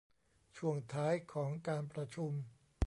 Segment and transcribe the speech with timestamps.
[0.57, 2.31] ช่วงท้ายของการประชุม